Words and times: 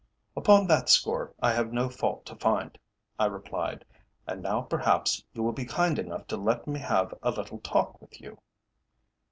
"Upon 0.35 0.65
that 0.65 0.89
score 0.89 1.31
I 1.43 1.51
have 1.53 1.71
no 1.71 1.87
fault 1.87 2.25
to 2.25 2.35
find," 2.37 2.75
I 3.19 3.25
replied. 3.27 3.85
"And 4.25 4.41
now 4.41 4.61
perhaps 4.61 5.23
you 5.33 5.43
will 5.43 5.51
be 5.53 5.63
kind 5.63 5.99
enough 5.99 6.25
to 6.29 6.37
let 6.37 6.65
me 6.65 6.79
have 6.79 7.13
a 7.21 7.29
little 7.29 7.59
talk 7.59 8.01
with 8.01 8.19
you?" 8.19 8.39